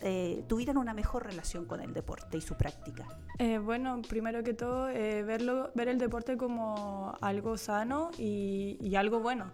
eh, 0.00 0.44
tuvieran 0.48 0.76
una 0.76 0.94
mejor 0.94 1.24
relación 1.24 1.66
con 1.66 1.80
el 1.80 1.92
deporte 1.92 2.36
y 2.36 2.40
su 2.40 2.56
práctica? 2.56 3.06
Eh, 3.38 3.58
bueno, 3.58 4.00
primero 4.08 4.42
que 4.42 4.54
todo, 4.54 4.88
eh, 4.88 5.22
verlo, 5.22 5.70
ver 5.74 5.88
el 5.88 5.98
deporte 5.98 6.36
como 6.36 7.14
algo 7.20 7.56
sano 7.56 8.10
y, 8.18 8.78
y 8.80 8.96
algo 8.96 9.20
bueno 9.20 9.52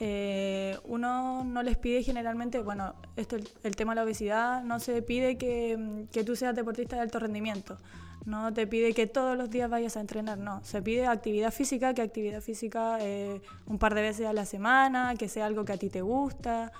eh, 0.00 0.78
uno 0.84 1.44
no 1.44 1.62
les 1.62 1.76
pide 1.76 2.02
generalmente, 2.02 2.60
bueno, 2.60 2.94
esto 3.16 3.36
el, 3.36 3.76
tema 3.76 3.92
de 3.92 3.96
la 3.96 4.04
obesidad, 4.04 4.62
no 4.62 4.78
se 4.78 5.02
pide 5.02 5.36
que, 5.36 6.06
que, 6.12 6.22
tú 6.22 6.36
seas 6.36 6.54
deportista 6.54 6.96
de 6.96 7.02
alto 7.02 7.18
rendimiento, 7.18 7.76
no 8.24 8.52
te 8.52 8.66
pide 8.68 8.94
que 8.94 9.08
todos 9.08 9.36
los 9.36 9.50
días 9.50 9.68
vayas 9.68 9.96
a 9.96 10.00
entrenar, 10.00 10.38
no, 10.38 10.62
se 10.62 10.82
pide 10.82 11.06
actividad 11.06 11.52
física, 11.52 11.94
que 11.94 12.02
actividad 12.02 12.40
física 12.40 12.98
eh, 13.00 13.40
un 13.66 13.78
par 13.78 13.94
de 13.94 14.02
veces 14.02 14.26
a 14.26 14.32
la 14.32 14.44
semana, 14.44 15.16
que 15.16 15.28
sea 15.28 15.46
algo 15.46 15.64
que 15.64 15.72
a 15.72 15.78
ti 15.78 15.90
te 15.90 16.02
gusta, 16.02 16.70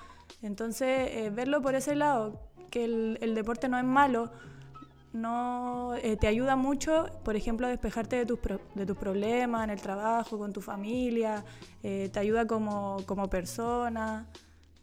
entonces 0.41 1.09
eh, 1.11 1.29
verlo 1.29 1.61
por 1.61 1.75
ese 1.75 1.95
lado, 1.95 2.39
que 2.71 2.85
el, 2.85 3.17
el 3.21 3.35
deporte 3.35 3.67
no 3.67 3.77
es 3.77 3.83
malo, 3.85 4.31
no 5.13 5.95
eh, 5.95 6.17
te 6.17 6.27
ayuda 6.27 6.55
mucho, 6.55 7.07
por 7.23 7.35
ejemplo, 7.35 7.67
a 7.67 7.69
despejarte 7.69 8.17
de 8.17 8.25
tus, 8.25 8.39
de 8.75 8.85
tus 8.85 8.97
problemas 8.97 9.63
en 9.63 9.71
el 9.71 9.81
trabajo, 9.81 10.37
con 10.37 10.53
tu 10.53 10.61
familia, 10.61 11.43
eh, 11.83 12.09
te 12.11 12.19
ayuda 12.19 12.45
como, 12.45 12.97
como, 13.05 13.29
persona, 13.29 14.27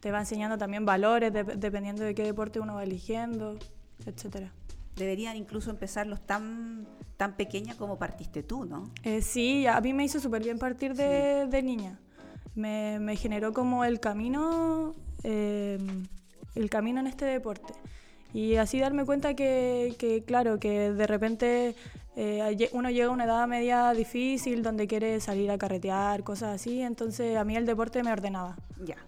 te 0.00 0.10
va 0.10 0.20
enseñando 0.20 0.58
también 0.58 0.84
valores 0.84 1.32
dependiendo 1.32 2.02
de 2.02 2.14
qué 2.14 2.24
deporte 2.24 2.60
uno 2.60 2.74
va 2.74 2.84
eligiendo, 2.84 3.58
etcétera. 4.04 4.52
Deberían 4.96 5.36
incluso 5.36 5.70
empezarlos 5.70 6.26
tan, 6.26 6.86
tan 7.16 7.36
pequeña 7.36 7.76
como 7.76 7.98
partiste 7.98 8.42
tú, 8.42 8.64
¿no? 8.64 8.90
Eh, 9.02 9.20
sí, 9.20 9.66
a 9.66 9.80
mí 9.80 9.92
me 9.92 10.04
hizo 10.04 10.18
súper 10.20 10.42
bien 10.42 10.58
partir 10.58 10.94
de, 10.94 11.46
de 11.46 11.62
niña. 11.62 12.00
Me, 12.54 12.98
me, 12.98 13.16
generó 13.16 13.52
como 13.52 13.84
el 13.84 14.00
camino, 14.00 14.94
el 15.22 16.70
camino 16.70 17.00
en 17.00 17.06
este 17.06 17.26
deporte. 17.26 17.74
Y 18.36 18.56
así 18.56 18.78
darme 18.78 19.06
cuenta 19.06 19.32
que, 19.32 20.22
claro, 20.26 20.60
que 20.60 20.92
de 20.92 21.06
repente 21.06 21.74
eh, 22.16 22.68
uno 22.72 22.90
llega 22.90 23.06
a 23.06 23.10
una 23.10 23.24
edad 23.24 23.48
media 23.48 23.90
difícil 23.94 24.62
donde 24.62 24.86
quiere 24.86 25.20
salir 25.20 25.50
a 25.50 25.56
carretear, 25.56 26.22
cosas 26.22 26.56
así, 26.56 26.82
entonces 26.82 27.38
a 27.38 27.44
mí 27.44 27.56
el 27.56 27.64
deporte 27.64 28.02
me 28.02 28.12
ordenaba. 28.12 28.58
Ya 28.84 28.98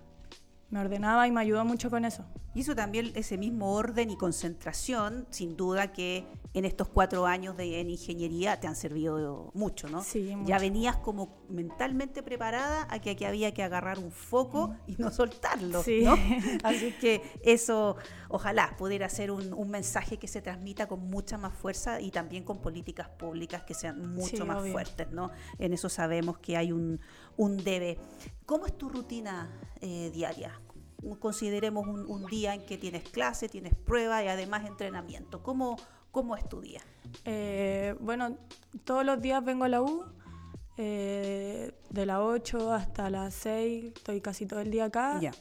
me 0.70 0.80
ordenaba 0.80 1.26
y 1.26 1.30
me 1.30 1.42
ayudó 1.42 1.62
mucho 1.66 1.90
con 1.90 2.06
eso. 2.06 2.24
Y 2.54 2.62
eso 2.62 2.74
también, 2.74 3.12
ese 3.14 3.36
mismo 3.36 3.74
orden 3.74 4.10
y 4.10 4.16
concentración, 4.16 5.26
sin 5.30 5.56
duda 5.56 5.92
que 5.92 6.26
en 6.54 6.64
estos 6.64 6.88
cuatro 6.88 7.26
años 7.26 7.56
de 7.56 7.80
en 7.80 7.90
ingeniería 7.90 8.58
te 8.58 8.66
han 8.66 8.74
servido 8.74 9.50
mucho, 9.54 9.88
¿no? 9.88 10.02
Sí, 10.02 10.34
Ya 10.44 10.58
venías 10.58 10.96
como 10.96 11.44
mentalmente 11.48 12.22
preparada 12.22 12.86
a 12.90 13.00
que 13.00 13.10
aquí 13.10 13.24
había 13.24 13.52
que 13.52 13.62
agarrar 13.62 13.98
un 13.98 14.10
foco 14.10 14.74
y 14.86 14.96
no 14.96 15.10
soltarlo, 15.10 15.82
sí. 15.82 16.02
¿no? 16.02 16.14
Así 16.64 16.92
que 16.92 17.22
eso, 17.42 17.96
ojalá 18.28 18.74
pudiera 18.78 19.08
ser 19.08 19.30
un, 19.30 19.52
un, 19.52 19.70
mensaje 19.70 20.16
que 20.16 20.26
se 20.26 20.40
transmita 20.40 20.88
con 20.88 21.00
mucha 21.08 21.36
más 21.36 21.52
fuerza 21.52 22.00
y 22.00 22.10
también 22.10 22.44
con 22.44 22.60
políticas 22.60 23.08
públicas 23.08 23.62
que 23.62 23.74
sean 23.74 24.14
mucho 24.14 24.46
más 24.46 24.66
fuertes, 24.70 25.10
¿no? 25.12 25.30
En 25.58 25.74
eso 25.74 25.88
sabemos 25.88 26.38
que 26.38 26.56
hay 26.56 26.72
un, 26.72 27.00
un 27.36 27.56
debe. 27.58 27.98
¿Cómo 28.46 28.66
es 28.66 28.76
tu 28.76 28.88
rutina 28.88 29.50
eh, 29.80 30.10
diaria? 30.12 30.58
Consideremos 31.20 31.86
un, 31.86 32.26
día 32.26 32.54
en 32.54 32.66
que 32.66 32.76
tienes 32.76 33.04
clase, 33.04 33.48
tienes 33.48 33.74
prueba 33.74 34.22
y 34.22 34.28
además 34.28 34.66
entrenamiento. 34.66 35.42
¿Cómo, 35.42 35.76
cómo 36.10 36.36
es 36.36 36.48
tu 36.48 36.60
día? 36.60 36.80
Eh, 37.24 37.94
bueno, 38.00 38.36
todos 38.84 39.04
los 39.04 39.20
días 39.20 39.44
vengo 39.44 39.64
a 39.64 39.68
la 39.68 39.80
U, 39.80 40.04
eh, 40.76 41.72
de 41.90 42.06
las 42.06 42.18
8 42.18 42.72
hasta 42.72 43.10
las 43.10 43.34
6, 43.34 43.92
estoy 43.96 44.20
casi 44.20 44.46
todo 44.46 44.60
el 44.60 44.70
día 44.70 44.86
acá. 44.86 45.20
Ya. 45.20 45.32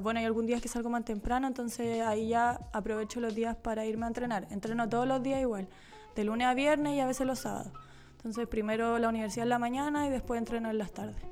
bueno, 0.00 0.20
hay 0.20 0.26
algún 0.26 0.46
día 0.46 0.60
que 0.60 0.68
salgo 0.68 0.88
más 0.88 1.04
temprano, 1.04 1.48
entonces 1.48 2.02
ahí 2.02 2.28
ya 2.28 2.60
aprovecho 2.72 3.20
los 3.20 3.34
días 3.34 3.56
para 3.56 3.84
irme 3.86 4.04
a 4.04 4.08
entrenar. 4.08 4.46
Entreno 4.50 4.88
todos 4.88 5.06
los 5.06 5.22
días 5.22 5.40
igual, 5.40 5.68
de 6.14 6.24
lunes 6.24 6.46
a 6.46 6.54
viernes 6.54 6.94
y 6.94 7.00
a 7.00 7.06
veces 7.06 7.26
los 7.26 7.40
sábados. 7.40 7.72
Entonces 8.16 8.48
primero 8.48 8.98
la 8.98 9.08
universidad 9.08 9.44
en 9.44 9.50
la 9.50 9.58
mañana 9.58 10.06
y 10.06 10.10
después 10.10 10.38
entreno 10.38 10.70
en 10.70 10.78
las 10.78 10.92
tardes. 10.92 11.22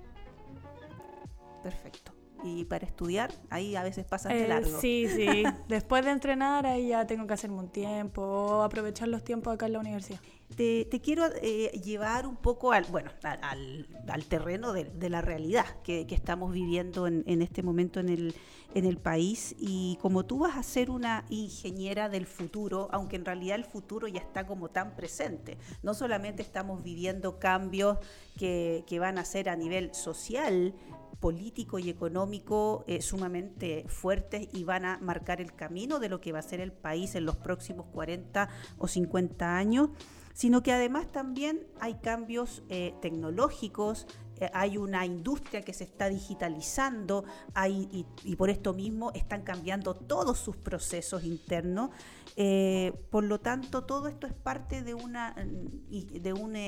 Perfecto. 1.63 2.13
Y 2.45 2.67
para 2.67 2.85
estudiar, 2.85 3.33
ahí 3.49 3.75
a 3.75 3.83
veces 3.83 4.05
pasa 4.05 4.29
eh, 4.29 4.47
largo. 4.47 4.79
Sí, 4.79 5.07
sí. 5.09 5.45
Después 5.69 6.05
de 6.05 6.11
entrenar, 6.11 6.67
ahí 6.67 6.89
ya 6.89 7.07
tengo 7.07 7.27
que 7.27 7.33
hacerme 7.33 7.57
un 7.57 7.71
tiempo 7.71 8.21
o 8.21 8.63
aprovechar 8.63 9.09
los 9.09 9.25
tiempos 9.25 9.55
acá 9.55 9.65
en 9.65 9.73
la 9.73 9.79
universidad. 9.79 10.21
Te, 10.55 10.87
quiero 11.03 11.25
eh, 11.43 11.81
llevar 11.83 12.27
un 12.27 12.37
poco 12.37 12.73
al, 12.73 12.85
bueno, 12.85 13.11
al, 13.23 13.89
al 14.07 14.25
terreno 14.27 14.75
de, 14.75 14.85
de, 14.85 15.11
la 15.11 15.23
realidad 15.23 15.65
que, 15.83 16.07
que 16.07 16.15
estamos 16.15 16.53
viviendo 16.53 17.07
en, 17.07 17.25
en, 17.27 17.43
este 17.43 17.63
momento 17.63 17.99
en 17.99 18.11
el, 18.11 18.35
en 18.75 18.85
el 18.85 18.99
país. 18.99 19.57
Y 19.59 19.99
como 20.03 20.27
tú 20.27 20.41
vas 20.41 20.57
a 20.57 20.63
ser 20.63 20.91
una 20.91 21.25
ingeniera 21.31 22.09
del 22.09 22.27
futuro, 22.27 22.89
aunque 22.93 23.17
en 23.17 23.25
realidad 23.25 23.57
el 23.57 23.65
futuro 23.65 24.07
ya 24.07 24.21
está 24.21 24.47
como 24.47 24.69
tan 24.69 24.95
presente, 24.95 25.57
no 25.83 25.95
solamente 25.95 26.43
estamos 26.43 26.85
viviendo 26.85 27.39
cambios 27.39 27.99
que, 28.39 28.85
que 28.87 28.99
van 28.99 29.19
a 29.19 29.25
ser 29.25 29.49
a 29.49 29.57
nivel 29.57 29.95
social, 29.95 30.75
político 31.21 31.79
y 31.79 31.91
económico 31.91 32.85
eh, 32.87 33.03
sumamente 33.03 33.85
fuertes 33.89 34.49
y 34.53 34.65
van 34.65 34.85
a 34.85 34.99
marcar 34.99 35.41
el 35.41 35.55
camino 35.55 35.99
de 35.99 36.09
lo 36.09 36.21
que 36.21 36.33
va 36.33 36.39
a 36.39 36.43
ser 36.43 36.61
el 36.61 36.73
país 36.73 37.15
en 37.15 37.25
los 37.25 37.37
próximos 37.37 37.87
40 37.93 38.49
o 38.79 38.89
50 38.89 39.57
años, 39.57 39.91
sino 40.35 40.63
que 40.63 40.73
además 40.73 41.11
también 41.11 41.67
hay 41.81 41.95
cambios 41.95 42.65
eh, 42.69 42.93
tecnológicos, 43.01 44.07
eh, 44.41 44.51
hay 44.53 44.77
una 44.77 45.07
industria 45.07 45.63
que 45.63 45.73
se 45.73 45.85
está 45.85 46.09
digitalizando 46.09 47.25
y, 47.69 48.35
por 48.35 48.51
esto 48.51 48.75
mismo 48.75 49.13
están 49.13 49.43
cambiando 49.43 49.95
todos 49.95 50.39
sus 50.39 50.57
procesos 50.57 51.23
internos. 51.23 51.91
Eh, 52.37 52.93
por 53.11 53.23
lo 53.23 53.39
tanto, 53.39 53.85
todo 53.85 54.09
esto 54.09 54.27
es 54.27 54.33
parte 54.33 54.83
de, 54.83 54.93
una, 54.93 55.37
de 55.37 56.33
un 56.33 56.59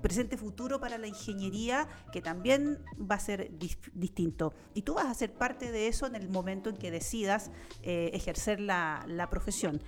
presente 0.00 0.36
futuro 0.36 0.78
para 0.78 0.98
la 0.98 1.08
ingeniería 1.08 1.88
que 2.12 2.22
también 2.22 2.78
va 2.96 3.16
a 3.16 3.20
ser 3.20 3.50
distinto. 3.92 4.54
Y 4.72 4.82
tú 4.82 4.94
vas 4.94 5.06
a 5.06 5.14
ser 5.14 5.32
parte 5.32 5.72
de 5.72 5.88
eso 5.88 6.06
en 6.06 6.14
el 6.14 6.28
momento 6.28 6.70
en 6.70 6.76
que 6.76 6.92
decidas 6.92 7.50
ejercer 7.82 8.60
la, 8.60 9.04
la 9.08 9.28
profesión. 9.28 9.82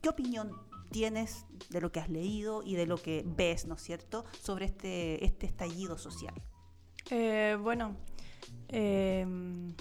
¿Qué 0.00 0.08
opinión 0.08 0.68
tienes 0.90 1.46
de 1.70 1.80
lo 1.80 1.92
que 1.92 2.00
has 2.00 2.08
leído 2.08 2.62
y 2.62 2.74
de 2.74 2.86
lo 2.86 2.96
que 2.96 3.24
ves, 3.26 3.66
¿no 3.66 3.74
es 3.74 3.82
cierto?, 3.82 4.24
sobre 4.40 4.66
este, 4.66 5.24
este 5.24 5.46
estallido 5.46 5.98
social. 5.98 6.34
Eh, 7.10 7.56
bueno, 7.60 7.96
em, 8.68 9.74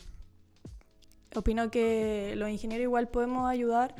opino 1.35 1.69
que 1.69 2.33
los 2.37 2.49
ingenieros 2.49 2.83
igual 2.83 3.09
podemos 3.09 3.49
ayudar 3.49 3.95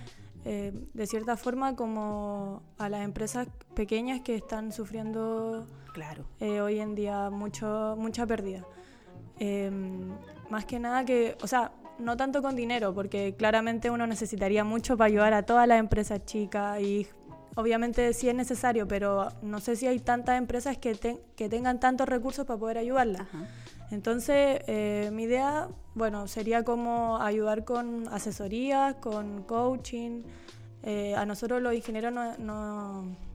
eh, 0.46 0.72
de 0.94 1.08
cierta 1.08 1.36
forma 1.36 1.76
como 1.76 2.64
a 2.78 2.88
las 2.90 3.04
empresas 3.04 3.48
pequeñas 3.74 4.22
que 4.22 4.36
están 4.36 4.72
sufriendo 4.72 5.68
claro. 5.94 6.26
Eh, 6.40 6.62
hoy 6.62 6.80
en 6.80 6.96
día 6.96 7.30
mucho, 7.30 7.96
mucha 7.98 8.26
pérdida. 8.26 8.66
Em, 9.40 10.16
más 10.50 10.66
que 10.66 10.80
nada 10.80 11.04
que, 11.04 11.38
o 11.42 11.48
sea, 11.48 11.74
no 12.00 12.18
tanto 12.18 12.42
con 12.42 12.56
dinero, 12.56 12.94
porque 12.94 13.36
claramente 13.38 13.90
uno 13.90 14.08
necesitaría 14.08 14.64
mucho 14.64 14.98
para 14.98 15.08
ayudar 15.08 15.34
a 15.34 15.44
todas 15.44 15.68
las 15.68 15.80
empresas 15.80 16.26
chicas 16.26 16.80
y 16.82 17.08
obviamente 17.56 18.14
sí 18.14 18.30
es 18.30 18.36
necesario, 18.36 18.88
pero 18.88 19.30
no 19.42 19.60
sé 19.60 19.76
si 19.76 19.88
hay 19.88 20.00
tantas 20.00 20.38
empresas 20.38 20.78
que, 20.78 21.20
que 21.36 21.50
tengan 21.50 21.80
tantos 21.80 22.08
recursos 22.08 22.46
para 22.46 22.60
poder 22.60 22.78
ayudarlas. 22.78 23.24
Entonces, 23.90 24.62
eh, 24.68 25.10
mi 25.14 25.24
idea, 25.24 25.70
bueno, 25.96 26.28
sería 26.28 26.64
como 26.64 27.18
ayudar 27.18 27.64
con 27.64 28.08
asesorías, 28.10 28.96
con 28.96 29.44
coaching. 29.44 30.24
Eh, 30.84 31.16
a 31.16 31.26
nosotros 31.26 31.62
los 31.62 31.74
ingenieros 31.74 32.14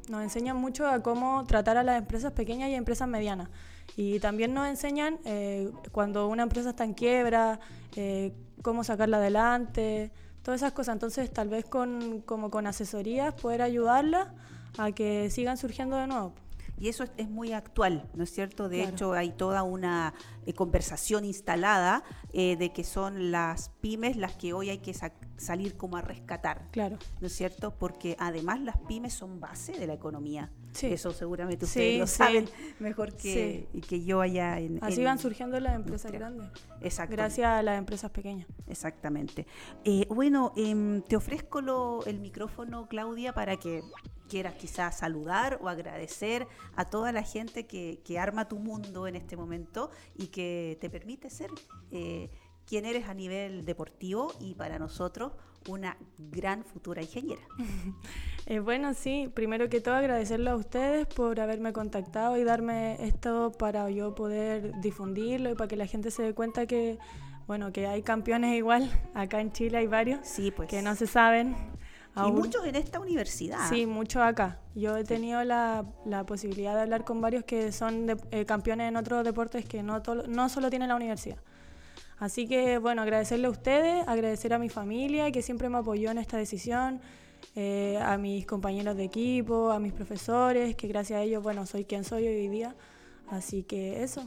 nos 0.08 0.22
enseñan 0.22 0.56
mucho 0.56 0.86
a 0.86 1.02
cómo 1.02 1.44
tratar 1.46 1.76
a 1.76 1.82
las 1.82 1.98
empresas 1.98 2.32
pequeñas 2.32 2.70
y 2.70 2.74
empresas 2.74 3.08
medianas. 3.08 3.48
Y 3.96 4.20
también 4.20 4.54
nos 4.54 4.68
enseñan 4.68 5.18
eh, 5.24 5.70
cuando 5.90 6.28
una 6.28 6.44
empresa 6.44 6.70
está 6.70 6.84
en 6.84 6.94
quiebra, 6.94 7.60
eh, 7.96 8.32
cómo 8.62 8.84
sacarla 8.84 9.18
adelante, 9.18 10.10
todas 10.42 10.60
esas 10.60 10.72
cosas. 10.72 10.94
Entonces, 10.94 11.30
tal 11.30 11.48
vez 11.48 11.64
con, 11.64 12.20
como 12.22 12.50
con 12.50 12.66
asesorías 12.66 13.34
poder 13.34 13.62
ayudarla 13.62 14.34
a 14.78 14.92
que 14.92 15.30
sigan 15.30 15.56
surgiendo 15.56 15.96
de 15.96 16.06
nuevo. 16.06 16.32
Y 16.78 16.88
eso 16.88 17.04
es, 17.16 17.28
muy 17.28 17.52
actual, 17.52 18.08
¿no 18.14 18.24
es 18.24 18.32
cierto? 18.32 18.68
De 18.68 18.82
hecho, 18.82 19.12
hay 19.12 19.30
toda 19.30 19.62
una 19.62 20.14
eh, 20.46 20.52
conversación 20.52 21.24
instalada 21.24 22.02
de 22.32 22.72
que 22.74 22.82
son 22.82 23.30
las 23.30 23.68
pymes 23.80 24.16
las 24.16 24.34
que 24.36 24.52
hoy 24.52 24.70
hay 24.70 24.78
que 24.78 24.94
salir 25.36 25.76
como 25.76 25.96
a 25.96 26.02
rescatar. 26.02 26.66
Claro. 26.72 26.98
¿No 27.20 27.26
es 27.28 27.34
cierto? 27.34 27.74
Porque 27.78 28.16
además 28.18 28.60
las 28.60 28.78
pymes 28.78 29.12
son 29.14 29.38
base 29.38 29.72
de 29.78 29.86
la 29.86 29.92
economía. 29.94 30.50
Sí. 30.72 30.86
Eso 30.86 31.12
seguramente 31.12 31.66
ustedes 31.66 31.92
Sí, 31.92 31.98
lo 31.98 32.06
sí. 32.06 32.14
saben 32.16 32.48
mejor 32.80 33.14
que, 33.14 33.68
y 33.74 33.80
que 33.82 34.02
yo 34.02 34.20
allá 34.22 34.58
en... 34.58 34.82
Así 34.82 35.00
en- 35.00 35.04
van 35.04 35.18
surgiendo 35.18 35.60
las 35.60 35.74
empresas 35.76 36.10
grandes. 36.10 36.48
Exacto. 36.80 37.12
Gracias 37.12 37.46
a 37.46 37.62
las 37.62 37.78
empresas 37.78 38.10
pequeñas. 38.10 38.48
Exactamente. 38.66 39.46
Eh, 39.84 40.06
bueno, 40.08 40.52
em, 40.56 41.02
te 41.02 41.14
ofrezco 41.16 41.60
lo- 41.60 42.04
el 42.06 42.18
micrófono, 42.20 42.88
Claudia, 42.88 43.34
para 43.34 43.58
que 43.58 43.82
quieras 44.32 44.54
quizás 44.54 44.96
saludar 44.96 45.58
o 45.60 45.68
agradecer 45.68 46.48
a 46.74 46.86
toda 46.86 47.12
la 47.12 47.22
gente 47.22 47.66
que, 47.66 48.00
que 48.02 48.18
arma 48.18 48.48
tu 48.48 48.58
mundo 48.58 49.06
en 49.06 49.14
este 49.14 49.36
momento 49.36 49.90
y 50.16 50.28
que 50.28 50.78
te 50.80 50.88
permite 50.88 51.28
ser 51.28 51.50
eh, 51.90 52.30
quien 52.66 52.86
eres 52.86 53.08
a 53.08 53.12
nivel 53.12 53.66
deportivo 53.66 54.32
y 54.40 54.54
para 54.54 54.78
nosotros 54.78 55.32
una 55.68 55.98
gran 56.18 56.64
futura 56.64 57.02
ingeniera. 57.02 57.42
Eh, 58.46 58.58
bueno, 58.58 58.92
sí, 58.92 59.30
primero 59.32 59.68
que 59.68 59.80
todo 59.80 59.94
agradecerle 59.94 60.50
a 60.50 60.56
ustedes 60.56 61.06
por 61.06 61.38
haberme 61.38 61.72
contactado 61.72 62.36
y 62.36 62.42
darme 62.42 62.96
esto 63.06 63.52
para 63.56 63.88
yo 63.88 64.16
poder 64.16 64.72
difundirlo 64.80 65.50
y 65.50 65.54
para 65.54 65.68
que 65.68 65.76
la 65.76 65.86
gente 65.86 66.10
se 66.10 66.24
dé 66.24 66.34
cuenta 66.34 66.66
que, 66.66 66.98
bueno, 67.46 67.70
que 67.70 67.86
hay 67.86 68.02
campeones 68.02 68.56
igual, 68.56 68.90
acá 69.14 69.40
en 69.40 69.52
Chile 69.52 69.78
hay 69.78 69.86
varios 69.86 70.26
Sí, 70.26 70.50
pues. 70.50 70.68
que 70.68 70.82
no 70.82 70.96
se 70.96 71.06
saben. 71.06 71.54
Y 72.14 72.32
muchos 72.32 72.64
en 72.66 72.76
esta 72.76 73.00
universidad. 73.00 73.68
Sí, 73.68 73.86
mucho 73.86 74.22
acá. 74.22 74.58
Yo 74.74 74.96
he 74.96 75.04
tenido 75.04 75.42
la, 75.44 75.84
la 76.04 76.24
posibilidad 76.26 76.74
de 76.74 76.82
hablar 76.82 77.04
con 77.04 77.20
varios 77.20 77.44
que 77.44 77.72
son 77.72 78.06
de- 78.06 78.16
eh, 78.30 78.44
campeones 78.44 78.88
en 78.88 78.96
otros 78.96 79.24
deportes 79.24 79.64
que 79.64 79.82
no, 79.82 80.02
tolo- 80.02 80.26
no 80.26 80.48
solo 80.48 80.68
tiene 80.70 80.86
la 80.86 80.96
universidad. 80.96 81.38
Así 82.18 82.46
que, 82.46 82.78
bueno, 82.78 83.02
agradecerle 83.02 83.46
a 83.48 83.50
ustedes, 83.50 84.06
agradecer 84.06 84.52
a 84.54 84.58
mi 84.58 84.68
familia 84.68 85.32
que 85.32 85.42
siempre 85.42 85.68
me 85.68 85.78
apoyó 85.78 86.10
en 86.10 86.18
esta 86.18 86.36
decisión, 86.36 87.00
eh, 87.56 87.98
a 88.00 88.16
mis 88.18 88.46
compañeros 88.46 88.96
de 88.96 89.04
equipo, 89.04 89.70
a 89.70 89.78
mis 89.80 89.92
profesores, 89.92 90.76
que 90.76 90.86
gracias 90.88 91.18
a 91.18 91.22
ellos, 91.22 91.42
bueno, 91.42 91.66
soy 91.66 91.84
quien 91.84 92.04
soy 92.04 92.26
hoy 92.28 92.48
día. 92.48 92.76
Así 93.28 93.62
que 93.64 94.02
eso. 94.02 94.22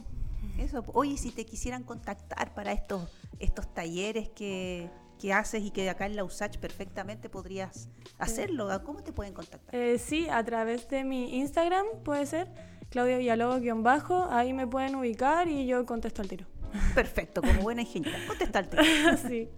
Eso. 0.58 0.84
Oye, 0.92 1.16
si 1.16 1.30
te 1.30 1.44
quisieran 1.46 1.84
contactar 1.84 2.52
para 2.54 2.72
estos, 2.72 3.08
estos 3.38 3.72
talleres 3.72 4.28
que, 4.28 4.90
que 5.18 5.32
haces 5.32 5.62
y 5.62 5.70
que 5.70 5.88
acá 5.90 6.06
en 6.06 6.16
la 6.16 6.24
USACH 6.24 6.58
perfectamente 6.58 7.28
podrías 7.28 7.88
hacerlo, 8.18 8.68
¿cómo 8.84 9.02
te 9.02 9.12
pueden 9.12 9.34
contactar? 9.34 9.74
Eh, 9.74 9.98
sí, 9.98 10.28
a 10.28 10.44
través 10.44 10.88
de 10.88 11.04
mi 11.04 11.38
Instagram 11.38 11.86
puede 12.04 12.26
ser, 12.26 12.48
Claudia 12.90 13.18
Villalobos-bajo, 13.18 14.28
ahí 14.30 14.52
me 14.52 14.66
pueden 14.66 14.94
ubicar 14.94 15.48
y 15.48 15.66
yo 15.66 15.84
contesto 15.86 16.22
al 16.22 16.28
tiro. 16.28 16.46
Perfecto, 16.94 17.42
como 17.42 17.62
buena 17.62 17.82
ingeniera. 17.82 18.18
Contestarte. 18.26 18.78
sí. 19.28 19.48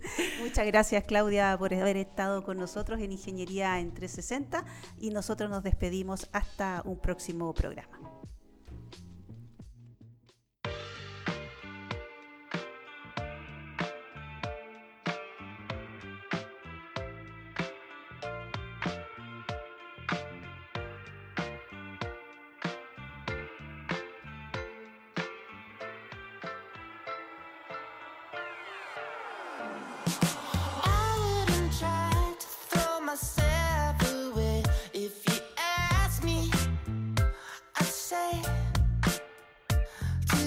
Muchas 0.40 0.66
gracias, 0.66 1.04
Claudia, 1.04 1.56
por 1.58 1.74
haber 1.74 1.96
estado 1.96 2.42
con 2.42 2.58
nosotros 2.58 3.00
en 3.00 3.12
Ingeniería 3.12 3.78
en 3.80 3.92
360 3.92 4.64
y 4.98 5.10
nosotros 5.10 5.50
nos 5.50 5.62
despedimos 5.62 6.28
hasta 6.32 6.82
un 6.84 6.98
próximo 6.98 7.52
programa. 7.54 7.97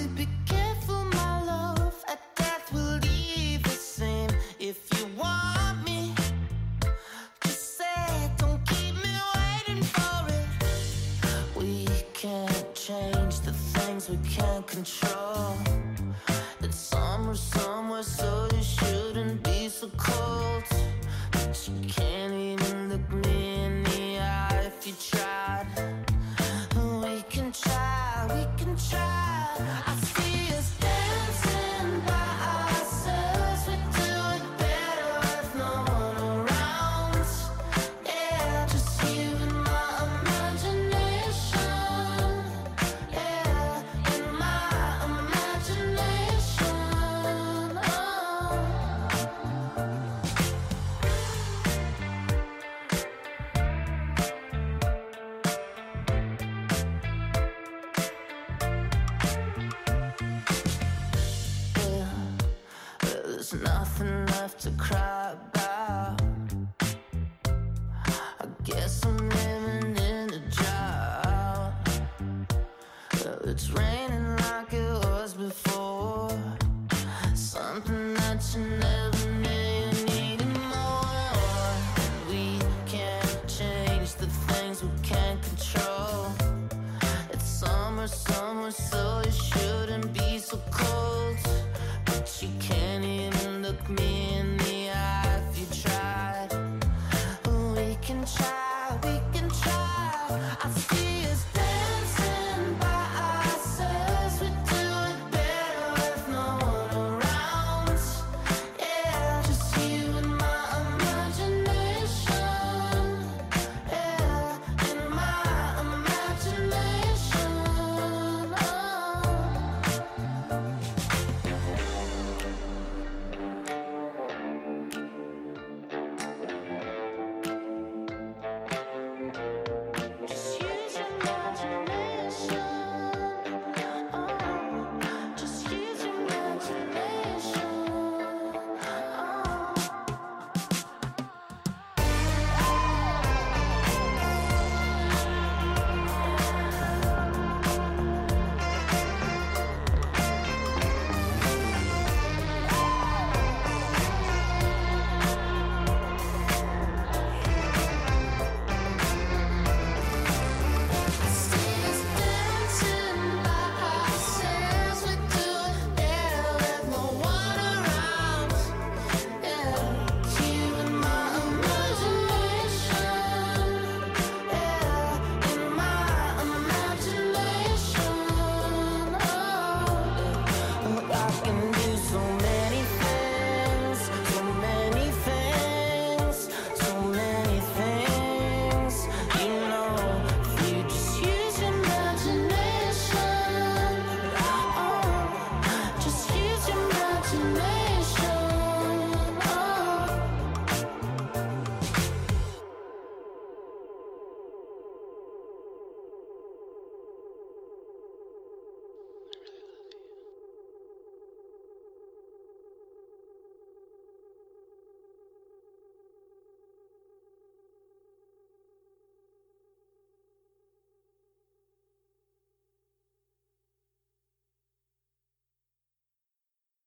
could 0.02 0.41